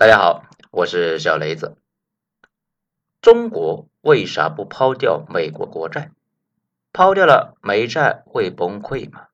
[0.00, 1.76] 大家好，我是小雷子。
[3.20, 6.12] 中国为啥不抛掉美国国债？
[6.92, 9.26] 抛掉了美债会崩溃吗？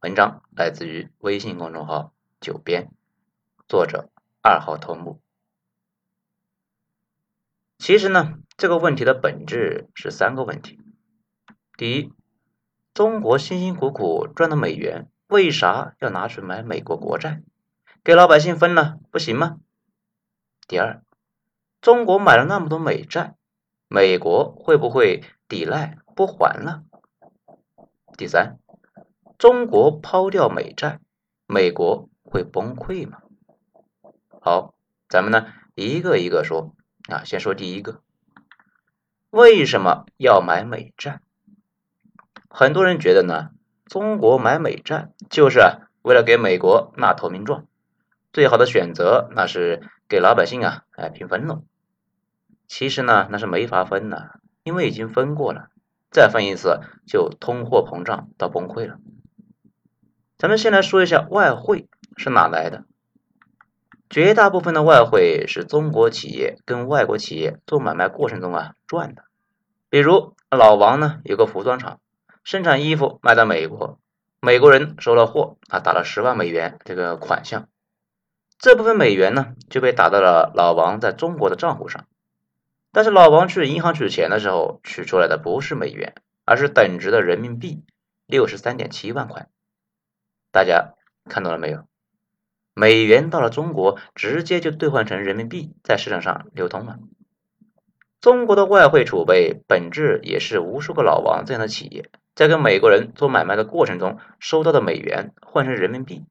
[0.00, 2.12] 文章来自于微信公众号
[2.42, 2.90] “九编”，
[3.68, 4.10] 作者
[4.42, 5.20] 二号头目。
[7.78, 10.80] 其实呢，这个问题的本质是三个问题。
[11.76, 12.12] 第一，
[12.92, 17.44] 中国辛辛苦苦赚的美元，为啥要拿去买美国国债？
[18.04, 19.58] 给老百姓分了不行吗？
[20.66, 21.02] 第二，
[21.80, 23.36] 中国买了那么多美债，
[23.86, 26.82] 美国会不会抵赖不还了？
[28.16, 28.58] 第三，
[29.38, 30.98] 中国抛掉美债，
[31.46, 33.18] 美国会崩溃吗？
[34.40, 34.74] 好，
[35.08, 36.74] 咱们呢一个一个说
[37.08, 38.02] 啊，先说第一个，
[39.30, 41.20] 为什么要买美债？
[42.48, 43.50] 很多人觉得呢，
[43.84, 45.60] 中国买美债就是
[46.02, 47.68] 为了给美国纳投名状。
[48.32, 51.62] 最好的选择那是给老百姓啊，哎平分了。
[52.66, 55.68] 其实呢，那是没法分的，因为已经分过了，
[56.10, 58.96] 再分一次就通货膨胀到崩溃了。
[60.38, 62.84] 咱们先来说一下外汇是哪来的？
[64.08, 69.24] 绝大部分的外汇是中国企业跟外国企业做买卖过程中啊赚的。
[69.90, 72.00] 比如老王呢有个服装厂，
[72.44, 73.98] 生产衣服卖到美国，
[74.40, 77.68] 美国人收了货啊，打了十万美元这个款项。
[78.62, 82.06] 这部分美元呢，就被打到了老王在中国的账户上。
[82.92, 87.82] 但是老王去银行取钱的时候，取出来的不是美元，而是等值的人民币
[88.24, 89.48] 六十三点七万块。
[90.52, 90.94] 大家
[91.28, 91.88] 看到了没有？
[92.72, 97.00] 美元到了中国，直接就兑换成人民币，在市场上流通了。
[98.20, 106.24] 中国的外汇储备本质也是无数个老王这样的企业在跟美国人做买卖的过程中收到的美元换成人民币，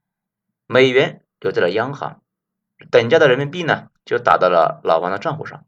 [0.66, 1.22] 美元。
[1.42, 2.22] 留在了央行，
[2.92, 5.66] 等价的人民币呢，就打到了老王的账户上。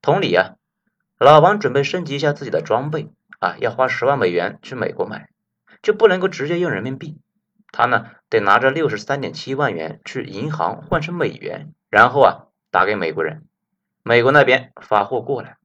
[0.00, 0.56] 同理啊，
[1.18, 5.28] 老王准备升级一下自己的装备啊，要花十万美元去美国买，
[5.82, 7.20] 就不能够直接用人民币，
[7.72, 13.46] 他呢得拿着六十三点七万元去银行换成美元，然后啊打给美国人，
[14.02, 15.58] 美国那边发货过来。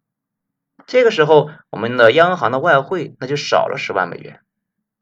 [0.87, 4.41] 这个时候，我们的央行的外汇那就少了十万美元。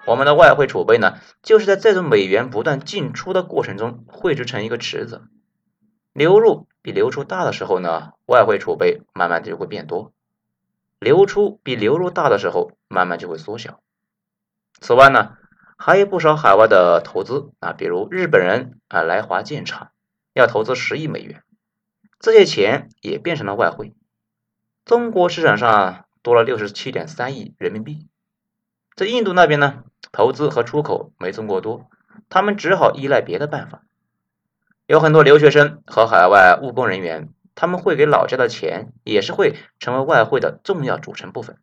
[0.07, 5.28] 我们的外汇储备呢，就是在这种美元不断进出的过程中汇制成一个池子，
[6.13, 10.13] 流入比流出大的时候呢，外汇储备慢慢的就会变多；
[10.97, 13.81] 流出比流入大的时候，慢慢就会缩小。
[14.79, 15.35] 此外呢，
[15.78, 19.91] 还有不少海外的投资啊，比如日本人啊来华建厂，
[20.31, 21.44] 要投资十亿美元，
[22.22, 23.94] 这些钱也变成了外汇。
[24.85, 28.07] 中国市场上多了六十七点三亿人民币，
[28.95, 29.84] 在印度那边呢？
[30.12, 31.90] 投资和出口没增过多，
[32.29, 33.84] 他们只好依赖别的办法。
[34.85, 41.57] 有很多留学生和海外务工人员，他们会给老家的钱，也是会成为外汇的重要组成部分。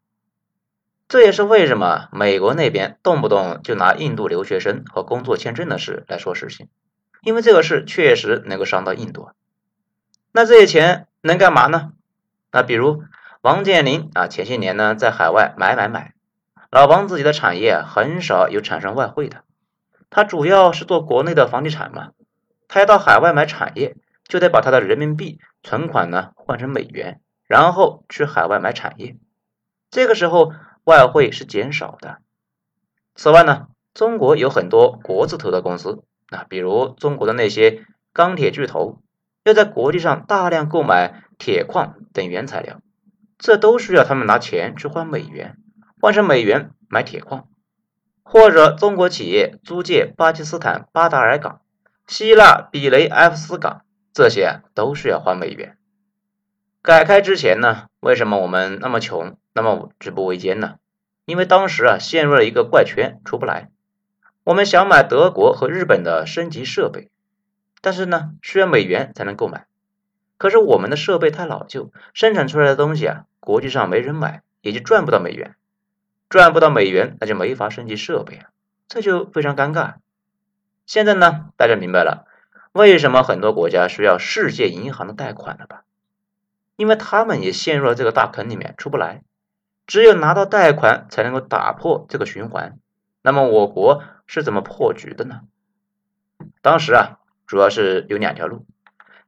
[1.07, 6.69] 这也是为什么美国那边动不动就拿印度留学生和工作签证的事来说事情，
[7.23, 9.29] 因为这个事确实能够伤到印度。
[10.33, 11.93] 那这些钱能干嘛呢？
[12.51, 13.03] 那比如
[13.43, 16.14] 王健林啊，前些年呢在海外买买买。
[16.75, 19.45] 老王自己的产业很少有产生外汇的，
[20.11, 22.11] 他主要是做国内的房地产嘛。
[22.67, 29.17] 他要到海外买产业，就得把他的人民币存款呢换成美元，然后去海外买产业。
[29.89, 30.53] 这个时候
[30.83, 32.19] 外汇是减少的。
[33.15, 38.99] 此外呢，中国有很多国字头的公司啊，比如中国的那些钢铁巨头，
[39.45, 42.81] 要在国际上大量购买铁矿等原材料，
[43.39, 45.57] 这都需要他们拿钱去换美元。
[46.05, 47.49] 换成美元买铁矿，
[48.23, 51.63] 或者中国企业租借巴基斯坦巴达尔港、
[52.07, 55.79] 希腊比雷埃夫斯港，这些都是要换美元。
[56.83, 60.75] 改开之前呢，为什么我们那么穷，那么举步维艰呢？
[61.25, 63.71] 因为当时啊陷入了一个怪圈，出不来。
[64.45, 67.09] 我们想买德国和日本的升级设备，
[67.81, 69.65] 但是呢需要美元才能购买。
[70.37, 75.55] 可是我们的设备太老旧，生产出来的东西啊，国际上没人买，也就赚不到美元。
[76.35, 78.51] 赚不到美元，那就没法升级设备啊，
[78.89, 79.99] 这就非常尴尬。
[80.85, 82.27] 现在呢，大家明白了
[82.73, 85.85] 为什么很多国家需要世界银行的贷款了吧？
[86.75, 89.23] 因为他们也陷入了这个大坑里面出不来，
[89.87, 92.81] 只有拿到贷款才能够打破这个循环。
[93.23, 95.43] 那么我国是怎么破局的呢？
[96.63, 98.67] 当时啊，主要是有两条路，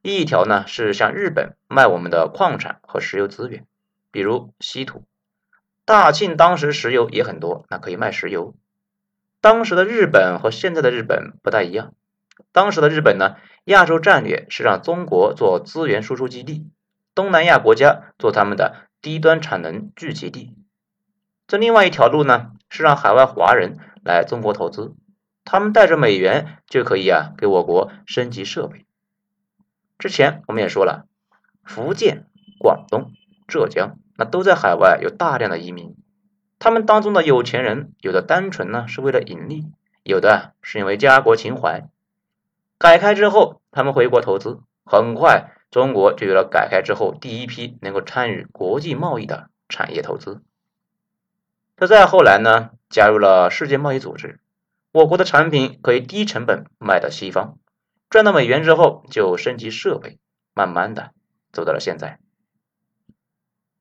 [0.03, 3.65] 一条呢是向日本卖我们的矿产和石油资源，
[4.11, 5.05] 比如稀土。
[5.87, 8.55] 大庆当时石油也很多，那可以卖石油。
[9.41, 11.95] 当时的日本和现在的日本不大一样，
[12.51, 16.69] 当时的日本呢，亚洲战略是让中国做资源输出基地，
[17.15, 20.57] 东南亚国家做他们的低端产能聚集地。
[21.47, 24.97] 这另外一条路呢，是让海外华人来中国投资，
[25.45, 28.85] 他们带着美元就可以啊，给我国升级设备。
[29.99, 31.07] 之前我们也说了，
[31.63, 32.27] 福建、
[32.59, 33.13] 广东、
[33.47, 35.95] 浙江那都在海外有大量的移民，
[36.59, 39.71] 他们当中的有钱人，有的单纯呢是为了盈利，
[40.03, 41.89] 有的是因为家国情怀。
[42.79, 50.43] 改开之后，他们回国投资，很快中国就有了改开之后第一批能够参与国际贸易的产业投资。
[51.77, 54.41] 这再后来呢，加入了世界贸易组织，
[54.93, 57.59] 我国的产品可以低成本卖到西方，
[58.09, 60.19] 赚到美元之后就升级设备，
[60.55, 61.13] 慢慢的
[61.53, 62.19] 走到了现在。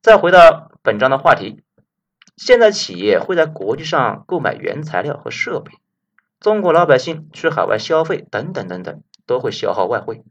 [0.05, 1.63] 再回到本章的话题，
[2.37, 5.71] 现在企业会在国际上购买原材料和设备。
[6.39, 10.23] 中国老百姓去海外消费等等等等，都会消耗外汇，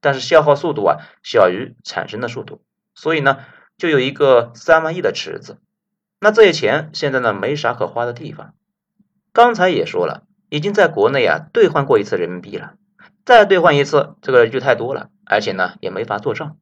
[0.00, 2.62] 但是消耗速度啊小于产生的速度，
[2.94, 3.38] 所以呢
[3.76, 5.58] 就有一个三万亿的池子。
[6.20, 8.54] 那这些钱现在呢没啥可花的地方。
[9.32, 12.74] 刚才也说了，已经在国内啊兑换过一次人民币了，
[13.24, 16.58] 再兑换一次这个就太多了，而且呢也没法做账。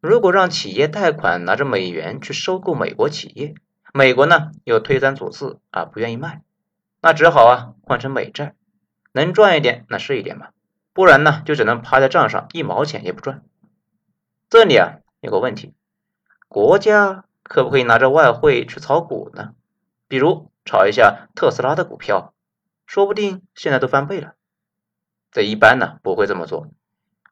[0.00, 3.54] 如果让企业贷款拿着美元去收购美国企业，
[3.92, 6.42] 美国呢又推三阻四啊不愿意卖。
[7.02, 8.54] 那只好啊换成美债，
[9.12, 10.48] 能赚一点那是一点嘛，
[10.94, 13.42] 不然呢就只能趴在账上一毛钱也不赚。
[14.48, 15.74] 这里啊有个问题，
[16.48, 19.54] 国家可不可以拿着外汇去炒股呢？
[20.08, 22.32] 比如炒一下特斯拉的股票，
[22.86, 24.34] 说不定现在都翻倍了。
[25.30, 26.68] 这一般呢不会这么做，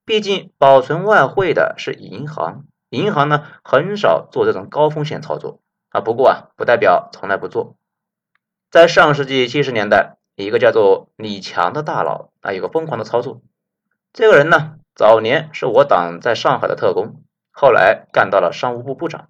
[0.08, 5.60] 毕竟保存外汇的是银行，银行呢很少做这种高风险操作
[5.90, 6.00] 啊。
[6.00, 7.76] 不过啊不代表从来不做。
[8.70, 13.42] 在上世纪七十年代，一个叫做李强的大佬啊，有个疯狂的操作。
[14.14, 19.28] 这个人呢，早年是我党在上海的特工，后来干到了商务部部长。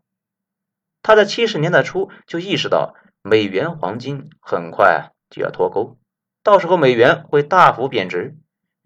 [1.02, 5.98] 他在七十年代初就意识到，美元黄金很快就要脱钩，
[6.44, 8.36] 到时候美元会大幅贬值。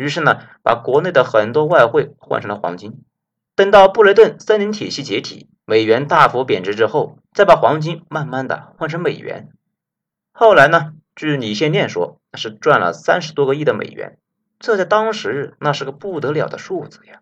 [0.03, 3.05] 于是呢，把国内的很多外汇换成了黄金。
[3.55, 9.51] 等到布雷顿森林体系解体，美元大幅贬值之后，再把黄金慢慢的换成美元。
[10.33, 10.95] 后来呢？
[11.15, 14.19] 据李先念说，是赚了三十多个亿的美元，
[14.59, 17.21] 这在当时那是个不得了的数字呀。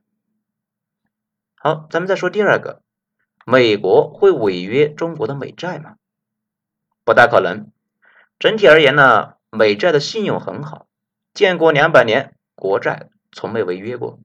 [1.57, 2.83] 好，咱们再说第二个，
[3.45, 5.97] 美国会违约中国的美债吗？
[7.05, 7.73] 不大可能。
[8.39, 10.87] 整体而言呢，美债的信用很好，
[11.35, 14.21] 建国两百年国债从没违约过。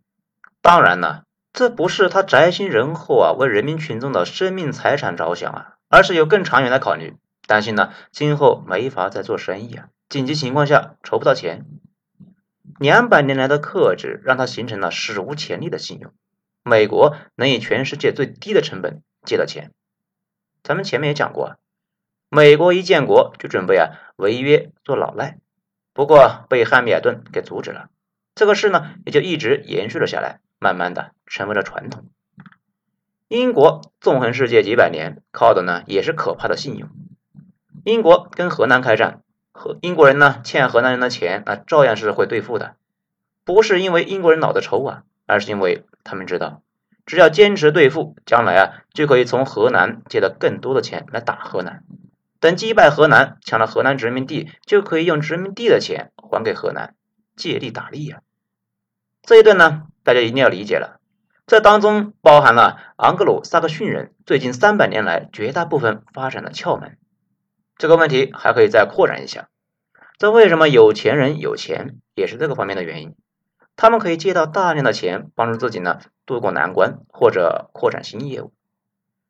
[0.61, 1.23] 当然呢，
[1.53, 7.15] 这不是他宅心仁厚啊，为人民群众的生命财产着想啊，而是有更长远的考虑。
[7.47, 9.87] 担心呢，今后没法再做生意啊！
[10.09, 11.65] 紧急情况下筹不到钱，
[12.79, 16.11] 两百年来的克制让他形成了史无前例的信用。
[16.63, 19.71] 美国能以全世界最低的成本借到钱。
[20.63, 21.57] 咱们前面也讲过，
[22.29, 25.37] 美国一建国就准备啊违约做老赖，
[25.93, 27.89] 不过被汉密尔顿给阻止了。
[28.35, 32.05] 这个事呢也就一直延续了下来，慢慢的成为了传统。
[33.27, 36.89] 英国纵横世界几百年，靠的呢也是可怕的信用。
[37.83, 39.21] 英国跟河南开战，
[39.51, 42.75] 和英国人呢欠河南人的钱，那照样是会兑付的。
[43.43, 46.61] 不是因为英国人脑子抽啊，而是因为他们知道，
[47.05, 51.83] 只要坚持兑付，将来啊就可以从河南借到更多的钱来打河南。
[52.39, 56.95] 等击败河南，抢了河南殖民地，就可以用殖民地的钱还给河南，
[57.35, 58.21] 借力打力呀。
[59.25, 60.99] 这一段呢，大家一定要理解了，
[61.47, 66.99] 这当中包含了昂格鲁萨克逊人最近三百年来绝大部分发展的窍门。
[67.75, 69.49] 这个问题还可以再扩展一下，
[70.19, 73.15] 这为什么有钱人有钱，也是这个方面的原因。
[73.75, 78.53] 他们可以借到大量的钱，帮助自己呢渡过难关或者扩展新业务。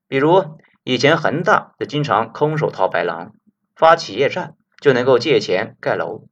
[0.09, 3.31] 比如以前恒大就经常空手套白狼，
[3.77, 6.27] 发企业债就能够借钱盖楼，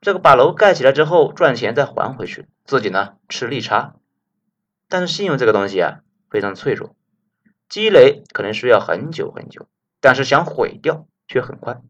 [0.00, 3.94] 这个把楼盖起来之后赚钱再还回去，自己呢吃利差。
[4.88, 6.00] 但是信用这个东西啊
[6.30, 6.96] 非常脆弱，
[7.68, 9.68] 积累可能需要很久很久，
[10.00, 11.06] 但是想毁掉。
[11.30, 11.82] 却很快，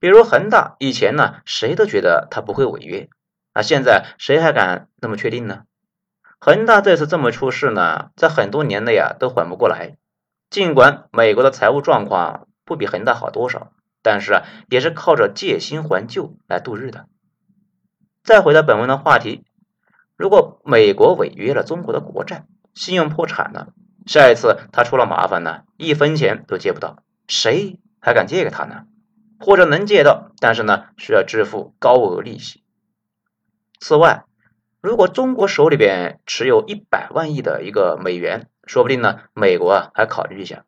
[0.00, 3.08] 比如恒大以前呢，谁都觉得他不会违约，
[3.54, 5.62] 那现在谁还敢那么确定呢？
[6.38, 9.96] 恒大这次这么出事呢，在很多年内啊都缓不过来。
[10.50, 17.06] 尽管美国的财务状况不比恒大好多少，但是啊也是靠着借新还旧来度日的。
[18.22, 19.44] 再回到本文的话题，
[20.16, 23.72] 如果美国违约了中国的国债，信用破产了，
[24.06, 27.78] 下一次他出了麻烦呢，一分钱都借不到，谁？
[28.00, 28.84] 还敢借给他呢？
[29.38, 32.62] 或者能借到，但是呢，需要支付高额利息。
[33.80, 34.24] 此外，
[34.80, 40.64] 如果中国手里边持有一百万亿的一个美元，说不定呢，美国啊还考虑一下。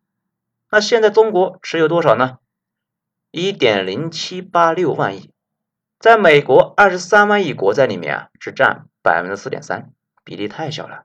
[0.71, 2.39] 那现在中国持有多少呢？
[3.31, 5.31] 一点零七八六万亿，
[5.99, 9.91] 在美国二十三万亿国债里面啊，只占百分之四点三，
[10.23, 11.05] 比例太小了。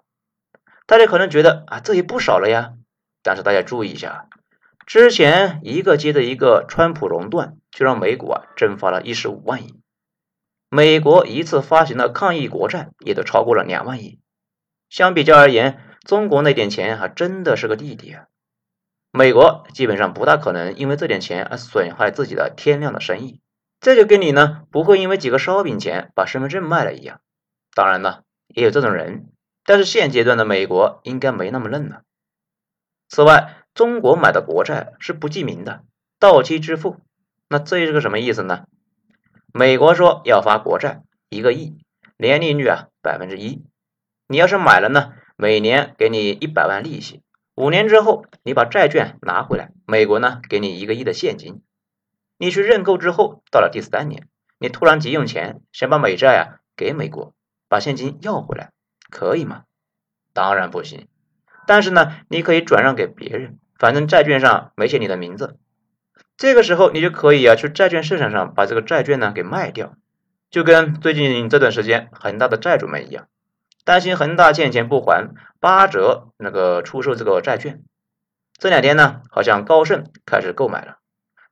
[0.86, 2.74] 大家可能觉得啊，这也不少了呀。
[3.22, 4.28] 但是大家注意一下，
[4.86, 9.80] 之前一个接着一个川普熔断，就让美股啊蒸发了一十五万亿。
[10.70, 14.20] 美国一次发行的抗疫国债也都超过了两万亿。
[14.90, 18.26] 相比较而言，中国那点钱还真的是个弟弟啊。
[19.12, 23.42] 美国基本上不大可能因为这点钱而损害自己的天量的生意，
[23.80, 27.22] 这就跟你呢不会因为几个烧饼钱把身份证卖了一样。
[27.74, 29.28] 当然了，也有这种人，
[29.64, 32.02] 但是现阶段的美国应该没那么嫩了。
[33.08, 35.84] 此外，中国买的国债是不记名的，
[36.20, 36.98] 到期支付。
[37.48, 38.66] 那这是个什么意思呢？
[39.54, 41.78] 美国说要发国债一个亿，
[42.18, 43.64] 年利率啊百分之一。
[44.28, 47.24] 你要是买了呢，每年给你一百万利息。
[47.56, 51.64] 五年之后，你把债券拿回来，美国呢给你一个亿的现金。
[52.40, 54.28] 你去认购之后，到了第三年，
[54.58, 56.44] 你突然急用钱，想把美债啊
[56.78, 57.34] 给美国，
[57.68, 58.72] 把现金要回来，
[59.12, 59.64] 可以吗？
[60.34, 61.08] 当然不行。
[61.68, 65.60] 但是呢，你可以转让给别人，反正债券上没写你的名字。
[66.38, 69.96] 这个时候，你就可以啊去债券市场上把这个债券呢给卖掉，
[70.50, 73.28] 就跟最近这段时间恒大的债主们一样。
[73.84, 77.84] 担心恒大欠钱不还，八折那个出售这个债券。
[78.58, 80.99] 这两天呢，好像高盛开始购买了，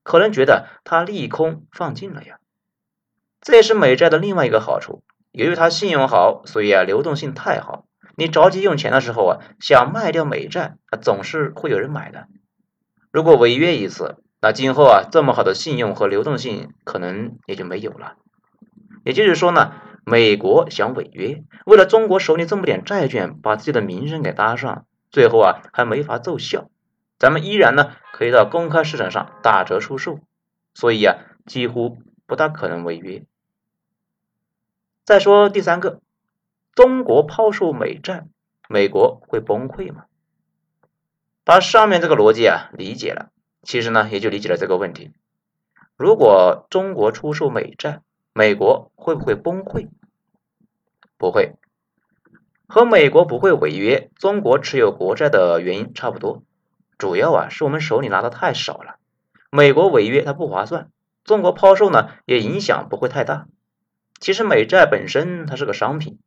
[0.08, 2.38] 可能觉得它利空放尽了呀。
[3.42, 7.84] 这也是美债的另外一个好处，由于它信用好，所以啊流动性太好。
[8.16, 12.28] 你着急用钱的时候啊，想卖掉美债啊，总是会有人买的。
[13.12, 18.14] 如果违约一次，那今后啊这么好的信用和流动性可能也就没有了。
[19.04, 19.74] 也就是说呢。
[20.10, 26.70] 美国想违约，为了中国手里这么点债券，把自己的名声给搭上，最后啊还没法奏效。
[27.20, 30.20] 咱们依然呢可以到公开市场上打折出售，
[30.74, 33.24] 所以啊几乎不大可能违约。
[35.04, 36.02] 再说第三个，
[36.76, 38.26] 中国抛售美债，
[38.70, 40.06] 美国会崩溃吗？
[41.44, 43.32] 把上面这个逻辑啊理解了，
[43.64, 45.12] 其实呢也就理解了这个问题。
[45.96, 48.02] 如果中国出售美债，
[48.34, 49.88] 美国会不会崩溃？
[51.18, 51.56] 不会，
[52.68, 56.44] 和美国不会违约，中国持有国债的原因差不多。
[56.98, 58.96] 主要啊是我们手里拿的太少了，
[59.50, 60.90] 美国违约它不划算，
[61.24, 63.48] 中国抛售呢也影响不会太大。
[64.20, 66.18] 其实美债本身它是个商品，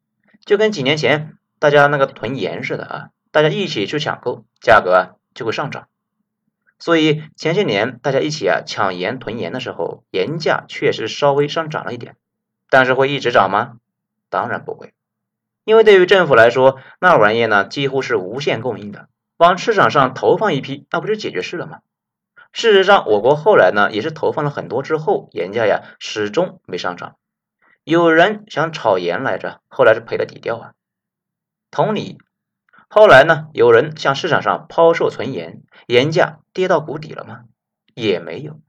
[0.44, 5.88] 就跟几年前大家那个囤盐似的啊，大家一起去抢购，价格就会上涨。
[6.78, 12.16] 所以前些年大家一起啊抢盐囤盐的时候，盐价确实稍微上涨了一点，
[12.70, 13.72] 但是会一直涨吗？
[14.30, 14.94] 当然不会，
[15.64, 19.08] 因为对于政府来说，那玩意呢几乎是无限供应的，
[19.40, 21.78] 往市场上投放一批，那不就解决事了吗？
[22.52, 27.16] 事实上，我国后来呢也是投放了很多之后，盐价呀始终没上涨。
[27.82, 30.72] 有人想炒盐来着，后来是赔了底掉啊。
[31.70, 32.18] 同理。
[32.90, 33.48] 后来呢？
[33.54, 37.44] 有人向市场上抛售存盐，盐价跌到谷底了吗？
[37.94, 38.60] 也没有，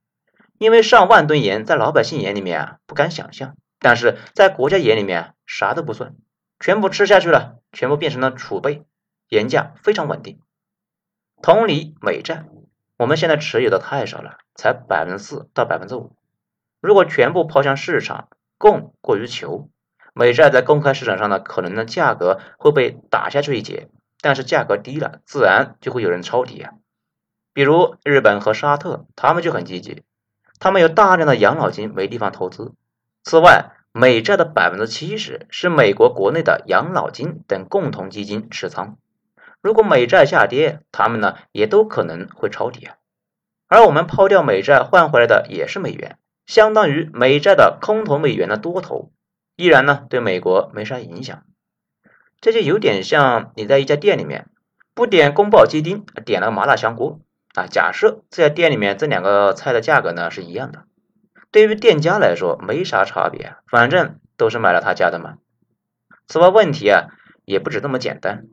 [0.58, 6.16] 因为上万吨盐在老百姓眼里面啊不敢想象，但是在国家眼里面啊啥都不算，
[6.62, 8.86] 全部吃下去了，全部变成了储备，
[9.28, 10.40] 盐价非常稳定。
[11.42, 12.46] 同理，美债
[12.98, 16.16] 我们现在持有的太少了，才百分之四到百分之五，
[16.80, 19.70] 如果全部抛向市场，供过于求，
[20.14, 23.90] 美债在公开市场上呢，可能呢价格会被打下去一截。
[24.24, 26.74] 但是价格低了，自然就会有人抄底啊。
[27.54, 30.04] 比如日本和沙特，他们就很积极，
[30.60, 32.76] 他们有大量的养老金没地方投资。
[33.24, 38.98] 此外，美债的百分之七十是美国国内的养老金等共同基金持仓。
[39.62, 42.96] 如果美债下跌，他们呢也都可能会抄底啊。
[43.68, 49.12] 而我们抛掉美债换回来的也是美元，相当于美债的空头美元的多头，
[49.56, 51.44] 依然呢对美国没啥影响。
[52.42, 54.48] 这就有点像你在一家店里面
[54.94, 57.20] 不点宫保鸡丁，点了麻辣香锅
[57.54, 57.68] 啊。
[57.68, 60.86] 假设这家店里面这两个菜的价格呢是一样的，
[61.52, 65.38] 对于店家来说没啥差别，反正都是买了他家的嘛。
[66.28, 67.10] 此外，问题啊
[67.46, 68.48] 也不止这么简单。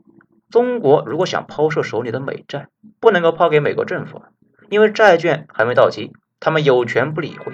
[0.50, 2.68] 中国如果想抛售手里的美债，
[3.00, 4.22] 不能够抛给美国政府，
[4.70, 7.52] 因为债券还没到期，他们有权不理会。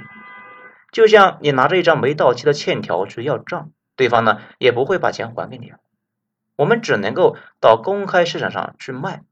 [0.92, 5.78] 就像你拿着一张没到期的欠条去要账，对方呢也不会把钱还给你啊。
[6.56, 9.22] 我们只能够到公开市场上去卖，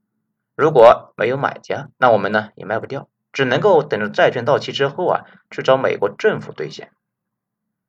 [0.55, 6.91] 如果没有买家，那我们呢也卖不掉，只能够等着债券到期之后啊，去找美国政府兑现。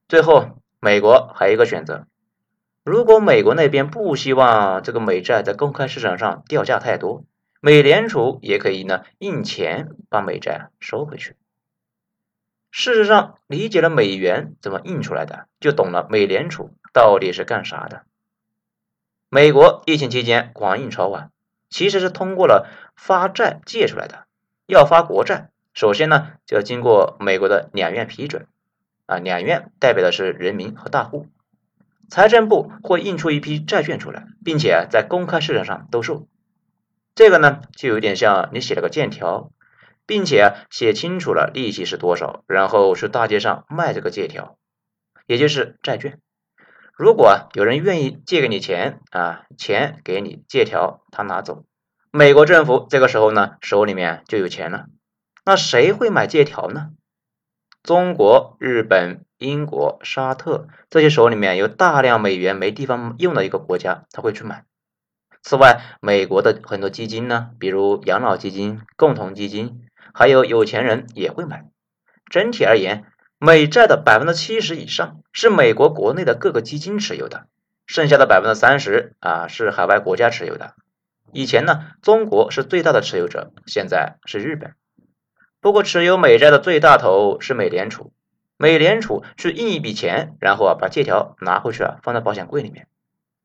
[0.06, 2.06] 最后，美国还有一个选择，
[2.84, 7.24] 如果美国那边不希望这个美债在公开市场上掉价太多，
[7.62, 11.34] 美联储也可以呢印钱把美债收回去。
[12.70, 18.02] 事实上，理解了美元怎么印出来的，就懂了美联储到底是干啥的。
[19.30, 21.30] 美国疫情期间狂印钞啊，
[21.70, 24.26] 其实是通过了发债借出来的。
[24.66, 28.46] 要发国债，首先呢就要经过美国的两院批准
[29.06, 31.28] 啊，两院代表的是人民和大户。
[32.10, 36.28] 财政部会印出一批债券出来，并且在公开市场上兜售。
[37.14, 39.50] 这个呢就有点像你写了个借条，
[40.06, 44.56] 并且写清楚了利息是多少，然后去大街上卖这个借条，
[45.26, 46.18] 也就是债券。
[46.96, 51.64] 如果有人愿意借给你钱啊，钱给你，借条他拿走，
[52.12, 54.86] 美国政府这个时候呢手里面就有钱了。
[55.44, 56.90] 那谁会买借条呢？
[57.84, 64.64] 中国、日本、英国、沙特这些手里面有大量美元没地方用的一个国家，他会去买。
[65.42, 69.82] 此外，美国的很多基金呢，比如养老基金、共同基金，
[70.14, 71.66] 还有有钱人也会买。
[72.30, 73.04] 整体而言。
[73.38, 77.48] 美债的百分之七十以上是美国国内的各个基金持有的，
[77.86, 80.74] 剩下的百分之三十啊是海外国家持有的。
[81.30, 84.74] 以前呢，中国是最大的持有者，现在是日本。
[85.64, 88.12] 不过，持有美债的最大头是美联储，
[88.58, 92.86] 美联储去印一笔钱，然后啊把借条拿回去啊放在保险柜里面。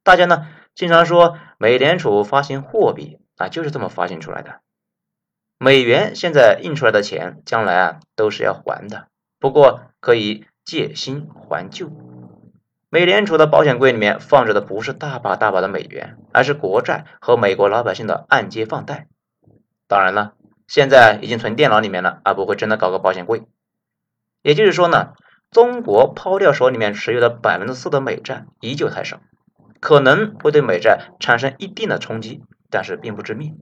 [0.04, 0.46] 大家呢
[0.76, 4.60] 经常说美联储发行货币啊就是这么发行出来的。
[5.58, 9.08] 美元现在印出来的钱，将来啊都是要还的。
[9.40, 11.90] 不过可以借新还旧，
[12.90, 19.08] 美联储的保险柜里面放着的不是大把大把的美元，而是国债和美国老百姓的按揭放贷。
[19.88, 20.34] 当然了，
[20.70, 23.44] 现在已经存电脑里面了，而不会真的搞个保险柜。
[24.42, 25.14] 也就是说呢，
[25.52, 29.20] 中国抛掉手里面持有的百分之四的美债依旧太少，
[29.82, 33.58] 可能会对美债产生一定的冲击，但是并不致命。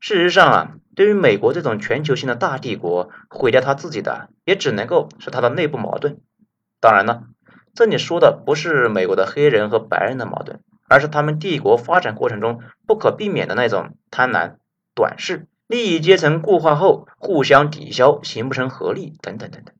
[0.00, 0.74] 事实上啊。
[0.96, 6.20] 对于美国这种全球性的大帝国，毁掉他自己的，也只能够是他的内部矛盾。
[6.80, 7.24] 当然了，
[7.74, 14.58] 这里说的不是美国的黑人和白人的矛盾，而是他们帝国发展过程中不可避免的那种贪婪、
[14.94, 19.74] 短视、利益阶层固化后互相抵消、形不成合力等等等等。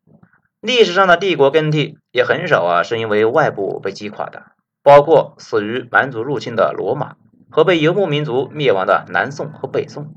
[0.60, 4.42] 历史上的帝国更替也很少啊，是因为外部被击垮的，
[4.82, 7.14] 包括死于蛮族入侵的罗马
[7.48, 10.16] 和被游牧民族灭亡的南宋和北宋。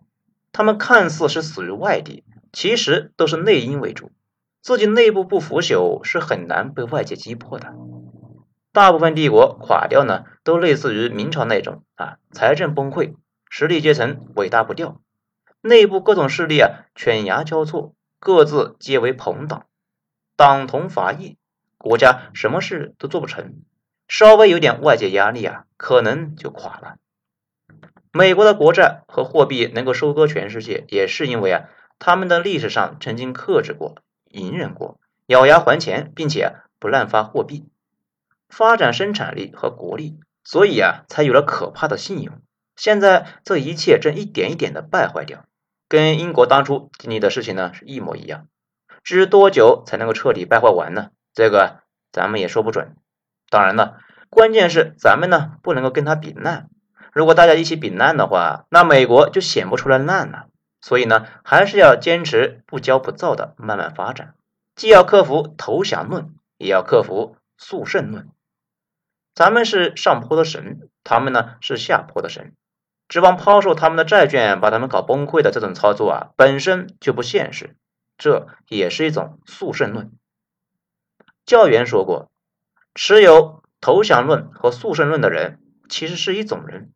[0.52, 4.10] 他们看似是死于外敌，其实都是内因为主，
[4.63, 7.76] 自己内部不腐朽是很难被外界击破的。
[8.74, 13.13] 大部分帝国垮掉呢，都类似于明朝那种啊，财政崩溃，
[13.48, 15.02] 实力阶层尾大不掉，
[15.62, 19.65] 内部各种势力啊犬牙交错，各自皆为朋党，
[20.36, 21.38] 党同伐异，
[21.78, 23.62] 国家什么事都做不成，
[24.08, 26.98] 稍微有点外界压力啊，可能就垮了。
[28.13, 33.96] 美国的国债和货币能够收割全世界，也是因为啊，他们的历史上曾经克制过、
[34.30, 37.67] 隐忍过、咬牙还钱，并且不滥发货币，
[38.50, 42.41] 发展生产力和国力，所以啊，才有了可怕的信用。
[42.78, 45.44] 现在这一切正一点一点的败坏掉，
[45.90, 48.48] 跟英国当初经历的事情呢是一模一样。
[49.04, 51.10] 至于多久才能够彻底败坏完呢？
[51.34, 51.80] 这个
[52.12, 52.96] 咱们也说不准。
[53.50, 53.98] 当然了，
[54.30, 56.70] 关键是咱们呢不能够跟他比烂。
[57.13, 60.48] 如果大家一起比烂的话，那美国就显不出来烂了。
[60.80, 64.36] 所以呢，还是要坚持不骄不躁的慢慢发展，
[64.76, 68.30] 既要克服投降论，也要克服速胜论。
[69.34, 72.54] 咱们是上坡的神，他们呢是下坡的神，
[73.08, 77.76] 指望抛售他们的债券把他们搞崩溃的这种操作啊，本身就不现实。
[78.17, 80.12] 这也是一种速胜论。
[81.46, 82.32] 教员说过，
[82.96, 86.91] 持有投降论和速胜论的人，其实是一种人。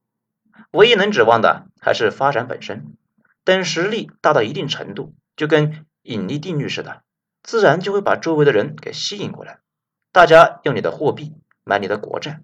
[0.72, 2.98] 唯一能指望的还是发展本身。
[3.44, 7.04] 等实力大到一定程度，就跟引力定律似的，
[7.44, 9.60] 自然就会把周围的人给吸引过来。
[10.12, 12.42] 大家用你的货币买你的国债，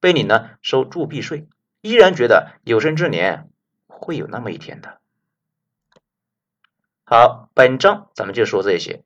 [0.00, 1.46] 被你呢收铸币税，
[1.80, 3.48] 依然觉得有生之年
[3.86, 4.98] 会有那么一天的。
[7.04, 9.02] 好，本章咱们就说这些。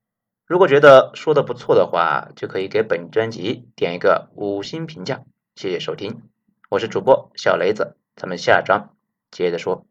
[0.47, 5.23] 如果觉得说的不错的话，就可以给本专辑点一个五星评价。
[5.57, 6.23] 谢谢收听，
[6.69, 7.97] 我是主播小雷子。
[8.15, 8.95] 咱们下章
[9.31, 9.87] 接着说。